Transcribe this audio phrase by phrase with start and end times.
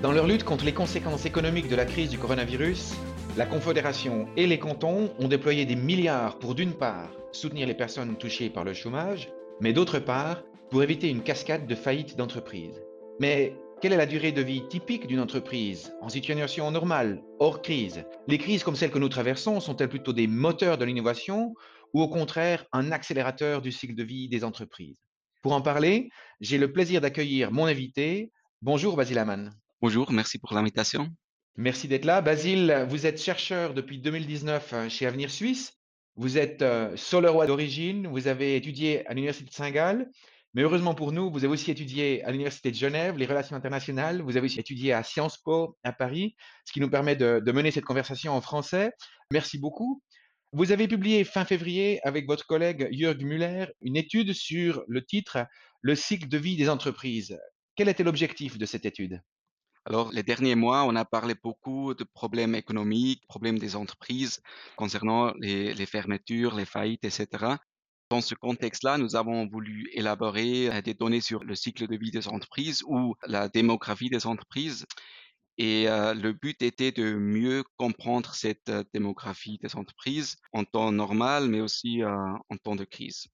[0.00, 2.94] Dans leur lutte contre les conséquences économiques de la crise du coronavirus,
[3.36, 8.16] la Confédération et les cantons ont déployé des milliards pour d'une part soutenir les personnes
[8.16, 9.28] touchées par le chômage,
[9.60, 12.80] mais d'autre part pour éviter une cascade de faillites d'entreprises.
[13.18, 18.04] Mais quelle est la durée de vie typique d'une entreprise en situation normale, hors crise?
[18.28, 21.54] Les crises comme celles que nous traversons sont-elles plutôt des moteurs de l'innovation
[21.92, 25.02] ou au contraire un accélérateur du cycle de vie des entreprises?
[25.42, 26.08] Pour en parler,
[26.40, 28.30] j'ai le plaisir d'accueillir mon invité.
[28.62, 29.50] Bonjour Basile Aman.
[29.80, 31.08] Bonjour, merci pour l'invitation.
[31.56, 32.20] Merci d'être là.
[32.20, 35.72] Basile, vous êtes chercheur depuis 2019 euh, chez Avenir Suisse.
[36.16, 40.10] Vous êtes euh, solois d'origine, vous avez étudié à l'Université de Saint-Gall,
[40.52, 44.20] mais heureusement pour nous, vous avez aussi étudié à l'Université de Genève les relations internationales,
[44.20, 46.34] vous avez aussi étudié à Sciences Po à Paris,
[46.64, 48.90] ce qui nous permet de, mener cette conversation en français.
[49.30, 50.02] Merci beaucoup.
[50.52, 55.46] Vous avez publié fin février avec votre collègue Jörg Müller une étude sur le titre
[55.82, 57.38] Le cycle de vie des entreprises.
[57.76, 59.22] Quel était l'objectif de cette étude?
[59.88, 64.42] Alors, les derniers mois, on a parlé beaucoup de problèmes économiques, problèmes des entreprises
[64.76, 67.56] concernant les, fermetures, les faillites, etc.
[68.10, 72.10] Dans ce contexte-là, nous avons voulu élaborer euh, des données sur le cycle de vie
[72.10, 74.84] des entreprises ou la démographie des entreprises.
[75.56, 80.92] Et euh, le but était de mieux comprendre cette euh, démographie des entreprises en temps
[80.92, 83.26] normal, mais aussi en temps de crise.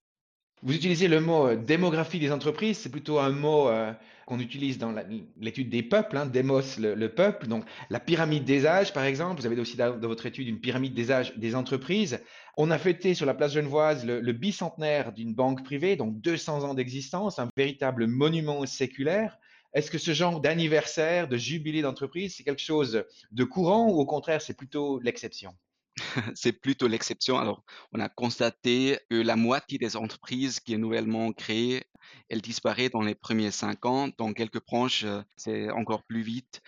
[0.64, 3.92] Vous utilisez le mot euh, démographie des entreprises, c'est plutôt un mot euh,
[4.24, 4.94] qu'on utilise dans
[5.38, 7.48] l'étude des peuples, hein, démos, le, peuple.
[7.48, 10.94] Donc la pyramide des âges, par exemple, vous avez aussi dans, votre étude une pyramide
[10.94, 12.18] des âges des entreprises.
[12.56, 16.64] On a fêté sur la place genevoise le, le bicentenaire d'une banque privée, donc 200
[16.64, 19.38] ans d'existence, un véritable monument séculaire.
[19.74, 24.06] Est-ce que ce genre d'anniversaire, de jubilé d'entreprise, c'est quelque chose de courant ou au
[24.06, 25.54] contraire c'est plutôt l'exception?
[26.34, 27.38] c'est plutôt l'exception.
[27.38, 31.84] Alors, on a constaté que la moitié des entreprises qui est nouvellement créée,
[32.28, 34.08] elle disparaît dans les premiers cinq ans.
[34.18, 36.60] Dans quelques branches, euh, c'est encore plus vite.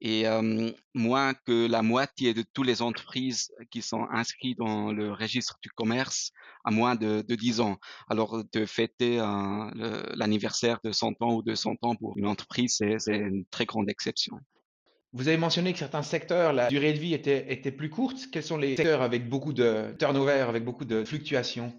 [0.00, 0.26] Et
[0.94, 5.70] moins que la moitié de toutes les entreprises qui sont inscrites dans le registre du
[5.70, 6.30] commerce
[6.64, 7.78] à moins de, de 10 ans.
[8.08, 9.16] Alors, de fêter
[10.14, 13.90] l'anniversaire de 100 ans ou de 100 ans pour une entreprise, c'est une très grande
[13.90, 14.38] exception.
[15.12, 18.28] Vous avez mentionné que certains secteurs, la durée de vie était, était plus courte.
[18.30, 21.72] Quels sont les secteurs avec beaucoup de turnover, avec beaucoup de fluctuations?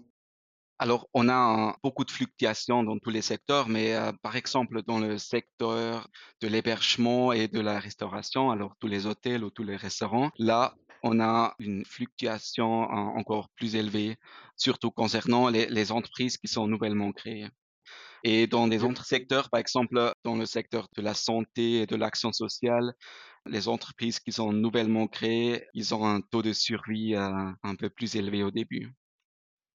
[0.80, 4.98] Alors, on a beaucoup de fluctuations dans tous les secteurs, mais euh, par exemple, dans
[4.98, 6.08] le secteur
[6.40, 10.74] de l'hébergement et de la restauration, alors tous les hôtels ou tous les restaurants, là,
[11.02, 14.16] on a une fluctuation encore plus élevée,
[14.56, 17.48] surtout concernant les, les entreprises qui sont nouvellement créées.
[18.24, 21.96] Et dans des autres secteurs, par exemple, dans le secteur de la santé et de
[21.96, 22.92] l'action sociale,
[23.46, 27.88] les entreprises qui sont nouvellement créées, ils ont un taux de survie euh, un peu
[27.88, 28.92] plus élevé au début.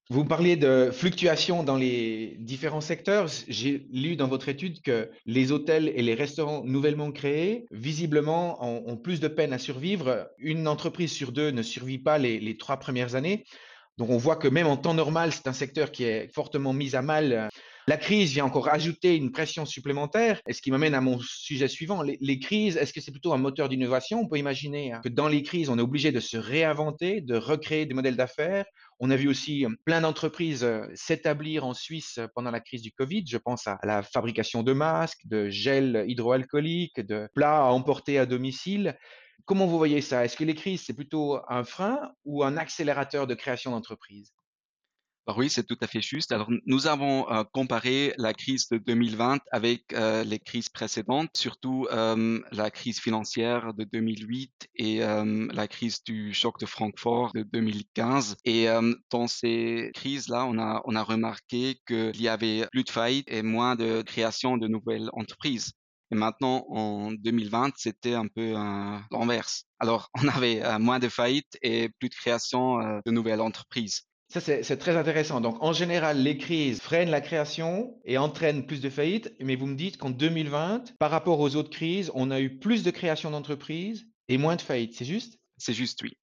[0.08, 3.26] Vous parliez de fluctuations dans les différents secteurs.
[3.48, 8.96] J'ai lu dans votre étude que les hôtels et les restaurants nouvellement créés, visiblement, ont,
[8.96, 10.28] plus de peine à survivre.
[10.38, 13.42] Une entreprise sur deux ne survit pas les, les trois premières années.
[13.98, 16.94] Donc on voit que même en temps normal, c'est un secteur qui est fortement mis
[16.94, 17.48] à mal
[17.88, 21.68] la crise vient encore ajouter une pression supplémentaire, et ce qui m'amène à mon sujet
[21.68, 22.02] suivant.
[22.02, 24.20] Les, crises, est-ce que c'est plutôt un moteur d'innovation?
[24.20, 27.36] On peut imaginer hein, que dans les crises, on est obligé de se réinventer, de
[27.36, 28.64] recréer des modèles d'affaires.
[28.98, 32.90] On a vu aussi euh, plein d'entreprises euh, s'établir en Suisse pendant la crise du
[32.90, 33.24] Covid.
[33.28, 38.26] Je pense à la fabrication de masques, de gel hydroalcoolique, de plats à emporter à
[38.26, 38.98] domicile.
[39.44, 40.24] Comment vous voyez ça?
[40.24, 44.35] Est-ce que les crises, c'est plutôt un frein ou un accélérateur de création d'entreprises?
[45.36, 46.30] Oui, c'est tout à fait juste.
[46.30, 51.88] Alors, nous avons euh, comparé la crise de 2020 avec euh, les crises précédentes, surtout
[51.90, 58.36] euh, la crise financière de 2008 et la crise du choc de Francfort de 2015.
[58.44, 58.66] Et
[59.10, 63.42] dans ces crises-là, on a, on a remarqué qu'il y avait plus de faillites et
[63.42, 65.72] moins de création de nouvelles entreprises.
[66.12, 68.52] Et maintenant, en 2020, c'était un peu
[69.10, 69.64] l'inverse.
[69.80, 74.02] Alors, on avait moins de faillites et plus de création de nouvelles entreprises.
[74.28, 75.40] Ça, c'est très intéressant.
[75.40, 79.32] Donc, en général, les crises freinent la création et entraînent plus de faillites.
[79.40, 82.82] Mais vous me dites qu'en 2020, par rapport aux autres crises, on a eu plus
[82.82, 84.94] de création d'entreprises et moins de faillites.
[84.94, 85.38] C'est juste?
[85.58, 86.16] C'est juste, oui.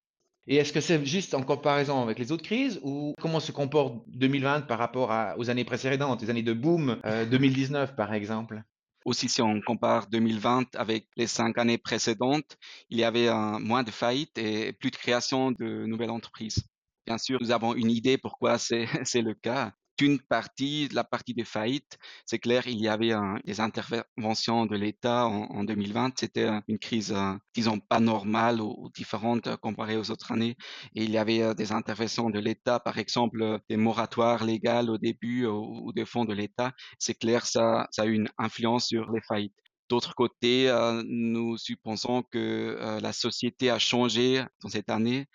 [0.48, 4.04] Et est-ce que c'est juste en comparaison avec les autres crises ou comment se comporte
[4.08, 7.00] 2020 par rapport aux années précédentes, les années de boom,
[7.32, 8.62] 2019 euh, par exemple?
[9.06, 12.58] Aussi, si on compare 2020 avec les cinq années précédentes,
[12.90, 13.30] il y avait
[13.60, 16.64] moins de faillites et plus de création de nouvelles entreprises.
[17.06, 18.86] Bien sûr, nous avons une idée pourquoi c'est
[19.22, 19.74] le cas.
[20.00, 23.14] D'une partie, la partie des faillites, c'est clair, il y avait
[23.46, 26.18] des interventions de l'État en, 2020.
[26.18, 30.56] C'était une crise, euh, disons, pas normale ou, différente euh, comparée aux autres années.
[30.96, 34.98] Et il y avait euh, des interventions de l'État, par exemple, des moratoires légaux au
[34.98, 36.72] début ou, des fonds de l'État.
[36.98, 39.54] C'est clair, ça, ça a eu une influence sur les faillites.
[39.90, 40.74] D'autre côté,
[41.06, 45.28] nous suppensons que la société a changé dans cette année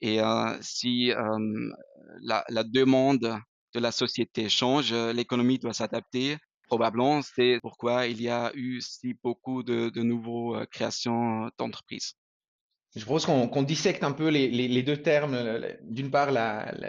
[0.00, 0.20] et
[0.60, 1.12] si
[2.22, 3.36] la, la, demande
[3.74, 6.36] de la société change, l'économie doit s'adapter.
[6.68, 12.14] Probablement, c'est pourquoi il y a eu si beaucoup de, de nouvelles créations d'entreprises.
[12.96, 15.38] Je propose qu'on dissecte un peu les, deux termes.
[15.82, 16.30] D'une part,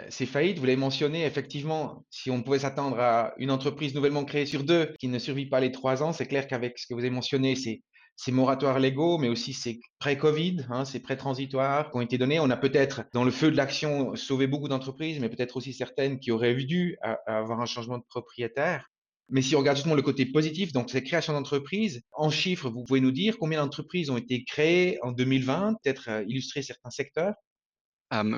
[0.08, 4.46] ces faillites, vous l'avez mentionné, effectivement, si on pouvait s'attendre à une entreprise nouvellement créée
[4.46, 7.00] sur deux qui ne survit pas les trois ans, c'est clair qu'avec ce que vous
[7.00, 7.82] avez mentionné, c'est
[8.16, 12.40] ces moratoires légaux, mais aussi ces pré-Covid, hein, ces prêts transitoires qui ont été donnés.
[12.40, 16.18] On a peut-être, dans le feu de l'action, sauvé beaucoup d'entreprises, mais peut-être aussi certaines
[16.20, 18.88] qui auraient dû avoir un changement de propriétaire.
[19.28, 22.84] Mais si on regarde justement le côté positif, donc ces créations d'entreprises, en chiffres, vous
[22.84, 27.32] pouvez nous dire combien d'entreprises ont été créées en 2020, peut-être euh, illustrer certains secteurs?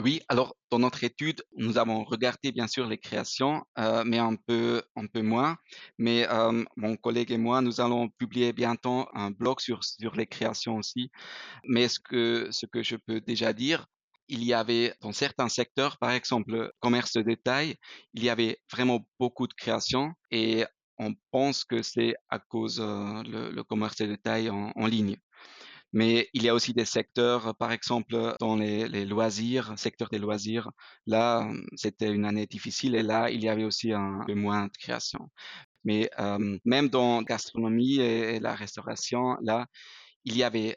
[0.02, 4.36] Oui, alors dans notre étude, nous avons regardé bien sûr les créations, euh, mais un
[4.36, 5.56] peu, un peu moins.
[5.98, 6.26] Mais
[6.76, 11.10] mon collègue et moi, nous allons publier bientôt un blog sur, sur les créations aussi.
[11.64, 13.86] Mais ce que, ce que je peux déjà dire,
[14.28, 17.76] il y avait dans certains secteurs, par exemple commerce de détail,
[18.14, 20.64] il y avait vraiment beaucoup de créations et
[20.98, 25.16] on pense que c'est à cause euh, le, commerce de détail en, ligne.
[25.94, 30.70] Mais il y a aussi des secteurs, par exemple dans les, loisirs, secteur des loisirs.
[31.06, 34.76] Là, c'était une année difficile et là, il y avait aussi un peu moins de
[34.76, 35.30] création.
[35.84, 36.10] Mais
[36.64, 39.66] même dans gastronomie et, la restauration, là,
[40.24, 40.76] il y avait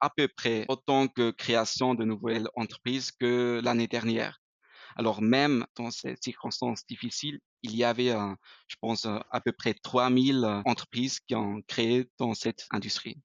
[0.00, 4.40] à peu près autant de création de nouvelles entreprises que l'année dernière.
[4.96, 8.14] Alors même dans ces circonstances difficiles, il y avait,
[8.68, 13.16] je pense, à peu près 3000 entreprises qui ont créé dans cette industrie.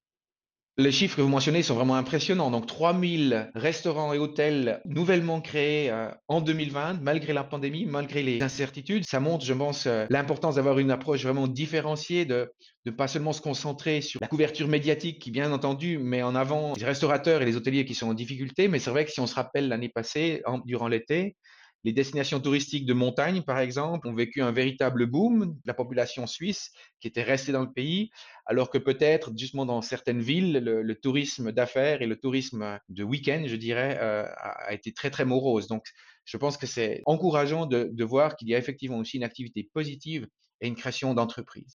[0.82, 2.50] Les chiffres que vous mentionnez sont vraiment impressionnants.
[2.50, 8.42] Donc 3000 restaurants et hôtels nouvellement créés euh, en 2020, malgré la pandémie, malgré les
[8.42, 9.04] incertitudes.
[9.06, 12.52] Ça montre, je pense, euh, l'importance d'avoir une approche vraiment différenciée, de
[12.84, 16.72] ne pas seulement se concentrer sur la couverture médiatique qui, bien entendu, met en avant
[16.76, 18.66] les restaurateurs et les hôteliers qui sont en difficulté.
[18.66, 21.36] Mais c'est vrai que si on se rappelle l'année passée, durant l'été,
[21.84, 26.70] les destinations touristiques de montagne, par exemple, ont vécu un véritable boom la population suisse
[27.00, 28.10] qui était restée dans le pays,
[28.46, 33.42] alors que peut-être, justement, dans certaines villes, le, tourisme d'affaires et le tourisme de week-end,
[33.46, 35.66] je dirais, euh, a, été très, très morose.
[35.66, 35.84] Donc,
[36.24, 39.68] je pense que c'est encourageant de, de voir qu'il y a effectivement aussi une activité
[39.72, 40.28] positive
[40.60, 41.78] et une création d'entreprises.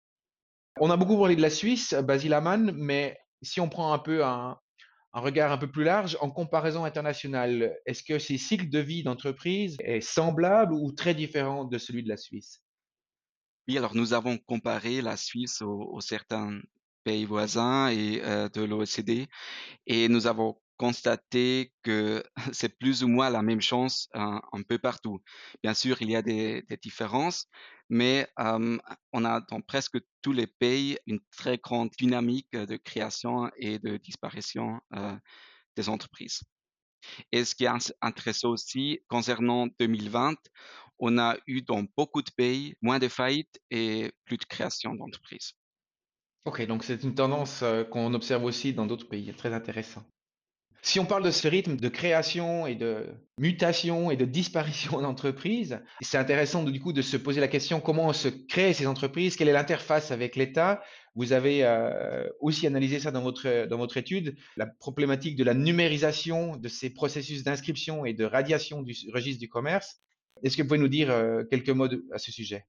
[0.80, 4.24] On a beaucoup parlé de la Suisse, Basile Amann, mais si on prend un peu
[4.24, 4.58] un,
[5.14, 9.02] un regard un peu plus large, en comparaison internationale, est-ce que ces cycles de vie
[9.02, 12.62] d'entreprise est semblable ou très différent de celui de la Suisse?
[13.68, 16.60] Oui, alors nous avons comparé la Suisse aux, certains
[17.04, 19.28] pays voisins et euh, de l'OECD
[19.86, 22.22] et nous avons constaté que
[22.52, 25.22] c'est plus ou moins la même chose un, peu partout.
[25.62, 27.46] Bien sûr, il y a des, des différences,
[27.88, 33.78] mais on a dans presque tous les pays une très grande dynamique de création et
[33.78, 34.80] de disparition
[35.76, 36.40] des entreprises.
[37.32, 40.36] Et ce qui est intéressant aussi, concernant 2020,
[41.00, 45.52] on a eu dans beaucoup de pays moins de faillites et plus de création d'entreprises.
[46.44, 50.04] Ok, donc c'est une tendance qu'on observe aussi dans d'autres pays, très intéressant.
[50.84, 53.06] Si on parle de ce rythme de création et de
[53.38, 58.12] mutation et de disparition d'entreprises, c'est intéressant du coup de se poser la question comment
[58.12, 60.82] se créent ces entreprises, quelle est l'interface avec l'État?
[61.14, 65.54] Vous avez euh, aussi analysé ça dans votre, dans votre étude, la problématique de la
[65.54, 70.00] numérisation de ces processus d'inscription et de radiation du registre du commerce.
[70.42, 72.66] Est-ce que vous pouvez nous dire euh, quelques mots à ce sujet?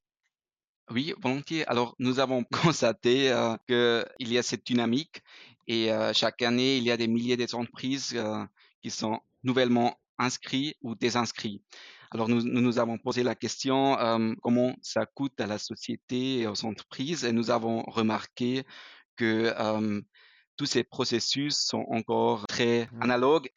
[0.91, 1.65] Oui, volontiers.
[1.67, 5.24] Alors, nous avons constaté euh, qu'il y a cette dynamique
[5.67, 8.43] et euh, chaque année, il y a des milliers d'entreprises euh,
[8.82, 11.62] qui sont nouvellement inscrits ou désinscrits.
[12.12, 13.98] Alors, nous, nous avons posé la question
[14.43, 18.65] comment ça coûte à la société et aux entreprises et nous avons remarqué
[19.15, 19.51] que
[20.55, 23.01] tous ces processus sont encore très mmh.
[23.01, 23.50] analogues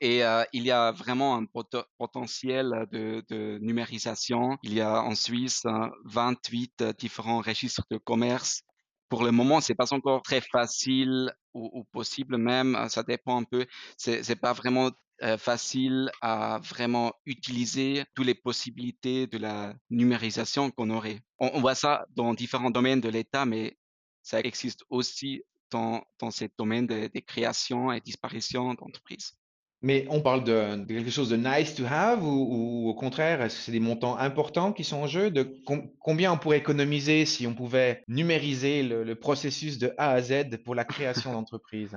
[0.00, 1.44] et euh, il y a vraiment un
[1.98, 4.56] potentiel de, de, numérisation.
[4.62, 5.64] Il y a en Suisse
[6.04, 8.62] 28 euh, différents registres de commerce.
[9.08, 12.74] Pour le moment, c'est pas encore très facile ou, possible même.
[12.76, 13.66] Euh, ça dépend un peu.
[13.96, 14.90] C'est, pas vraiment
[15.38, 21.20] facile à vraiment utiliser toutes les possibilités de la numérisation qu'on aurait.
[21.40, 23.76] On, voit ça dans différents domaines de l'État, mais
[24.22, 29.32] ça existe aussi dans, dans ces domaines de, de création et disparition d'entreprises.
[29.80, 33.62] Mais on parle de, quelque chose de nice to have ou, au contraire, est-ce que
[33.62, 35.30] c'est des montants importants qui sont en jeu?
[35.30, 35.54] De
[36.00, 40.74] combien on pourrait économiser si on pouvait numériser le, processus de A à Z pour
[40.74, 41.96] la création d'entreprise?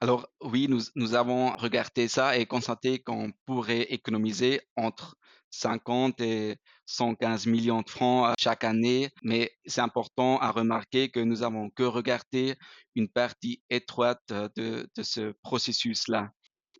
[0.00, 5.16] Alors oui, nous, avons regardé ça et constaté qu'on pourrait économiser entre
[5.50, 11.20] 50 et 115 millions de francs euh, chaque année, mais c'est important à remarquer que
[11.20, 12.56] nous avons que regardé
[12.96, 16.32] une partie étroite euh, de ce processus-là.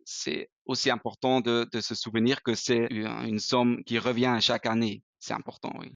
[0.05, 5.03] C'est aussi important de, se souvenir que c'est une somme qui revient chaque année.
[5.19, 5.91] C'est important, oui.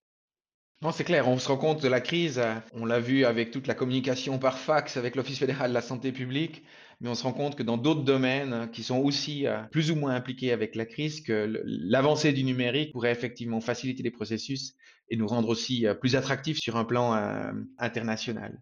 [0.81, 3.67] Non, c'est clair, on se rend compte de la crise, on l'a vu avec toute
[3.67, 6.63] la communication par fax avec l'Office fédéral de la santé publique,
[7.01, 9.95] mais on se rend compte que dans d'autres domaines qui sont aussi euh, plus ou
[9.95, 14.73] moins impliqués avec la crise, que l'avancée du numérique pourrait effectivement faciliter les processus
[15.09, 18.61] et nous rendre aussi euh, plus attractifs sur un plan euh, international.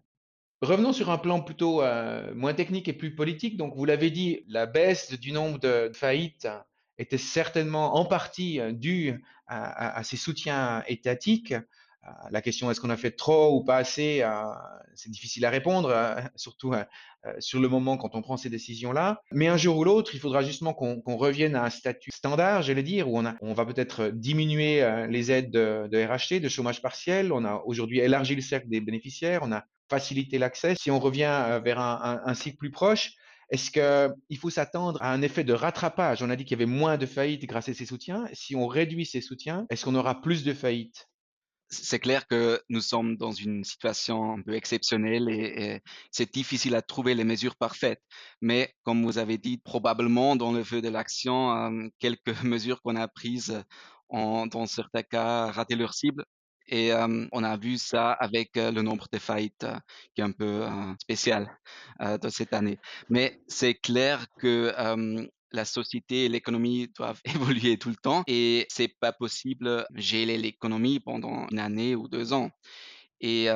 [0.60, 1.82] Revenons sur un plan plutôt
[2.34, 3.56] moins technique et plus politique.
[3.56, 6.48] Donc, vous l'avez dit, la baisse du nombre de faillites
[6.98, 11.54] était certainement en partie due à ces soutiens étatiques.
[12.08, 14.44] Euh, la question est-ce qu'on a fait trop ou pas assez, euh,
[14.94, 16.74] c'est difficile à répondre, euh, surtout
[17.40, 19.20] sur le moment quand on prend ces décisions-là.
[19.32, 22.82] Mais un jour ou l'autre, il faudra justement qu'on revienne à un statut standard, j'allais
[22.82, 27.32] dire, où on, on va peut-être diminuer les aides de, RHT, de chômage partiel.
[27.32, 30.74] On a aujourd'hui élargi le cercle des bénéficiaires, on a facilité l'accès.
[30.76, 33.12] Si on revient vers un, un cycle plus proche,
[33.50, 36.22] est-ce qu'il faut s'attendre à un effet de rattrapage?
[36.22, 38.28] On a dit qu'il y avait moins de faillites grâce à ces soutiens.
[38.34, 41.08] Si on réduit ces soutiens, est-ce qu'on aura plus de faillites?
[41.70, 46.82] C'est clair que nous sommes dans une situation un peu exceptionnelle et, c'est difficile à
[46.82, 48.02] trouver les mesures parfaites.
[48.40, 52.96] Mais comme vous avez dit, probablement dans le feu de l'action, euh, quelques mesures qu'on
[52.96, 53.62] a prises
[54.08, 56.24] ont, dans certains cas, raté leur cible.
[56.70, 59.66] Et euh, on a vu ça avec euh, le nombre de faillites
[60.14, 60.66] qui est un peu
[61.00, 61.50] spécial
[62.00, 62.78] de cette année.
[63.08, 64.74] Mais c'est clair que
[65.52, 71.00] la société et l'économie doivent évoluer tout le temps et c'est pas possible gérer l'économie
[71.00, 72.50] pendant une année ou deux ans.
[73.20, 73.48] Et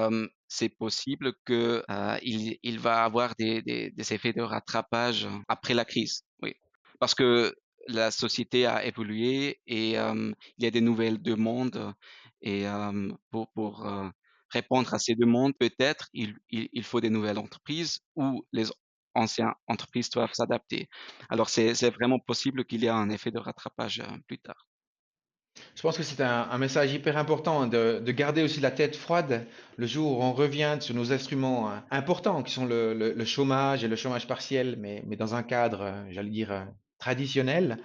[0.49, 1.85] c'est possible que
[2.23, 6.25] il, va avoir des, effets de rattrapage après la crise.
[6.43, 6.55] Oui,
[6.99, 7.55] parce que
[7.89, 11.95] la société a évolué et il y a des nouvelles demandes
[12.43, 12.65] et
[13.31, 13.87] pour,
[14.51, 18.67] répondre à ces demandes, peut-être il, il, il, faut des nouvelles entreprises ou les
[19.15, 20.89] anciennes entreprises doivent s'adapter.
[21.29, 24.67] Alors, c'est vraiment possible qu'il y ait un effet de rattrapage euh, plus tard.
[25.75, 29.87] Je pense que c'est un, message hyper important de, garder aussi la tête froide le
[29.87, 33.97] jour où on revient sur nos instruments euh, importants qui sont le, chômage et le
[33.97, 36.67] chômage partiel, mais, dans un cadre, euh, j'allais dire,
[36.99, 37.79] traditionnel.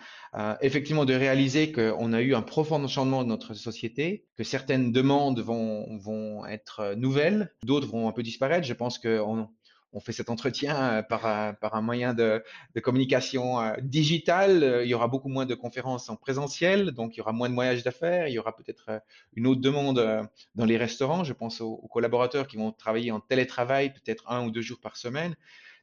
[0.62, 5.40] effectivement, de réaliser qu'on a eu un profond changement de notre société, que certaines demandes
[5.40, 8.68] vont, vont être nouvelles, d'autres vont un peu disparaître.
[8.68, 9.50] Je pense qu'on
[9.94, 12.44] on fait cet entretien euh, par, un moyen de,
[12.84, 14.82] communication euh, digital.
[14.84, 17.54] Il y aura beaucoup moins de conférences en présentiel, donc il y aura moins de
[17.54, 18.28] voyages d'affaires.
[18.28, 19.00] Il y aura peut-être euh,
[19.36, 21.24] une autre demande dans les restaurants.
[21.24, 24.98] Je pense aux, collaborateurs qui vont travailler en télétravail, peut-être un ou deux jours par
[24.98, 25.36] semaine.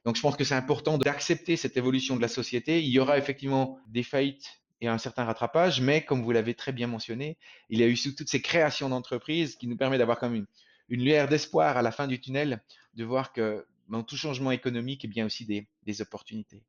[0.05, 2.83] Donc je pense que c'est important d'accepter cette évolution de la société.
[2.83, 6.73] Il y aura effectivement des faillites et un certain rattrapage, mais comme vous l'avez très
[6.73, 7.39] bien mentionné,
[7.71, 10.47] il y a eu toutes ces créations d'entreprises qui nous permettent d'avoir comme une,
[10.89, 12.63] une lueur d'espoir à la fin du tunnel,
[12.95, 16.63] de voir que dans tout changement économique, et bien aussi des, opportunités.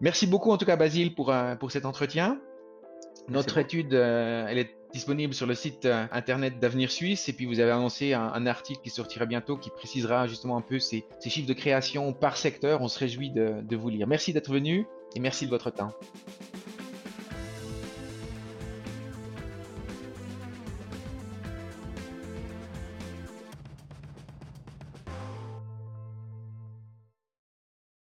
[0.00, 2.40] Merci beaucoup en tout cas Basile pour, euh, pour cet entretien.
[3.28, 7.46] Notre étude, euh, elle est disponible sur le site euh, internet d'Avenir Suisse et puis
[7.46, 11.48] vous avez annoncé un, article qui sortira bientôt qui précisera justement un peu ces, chiffres
[11.48, 12.82] de création par secteur.
[12.82, 14.06] On se réjouit de vous lire.
[14.06, 15.92] Merci d'être venu et merci de votre temps.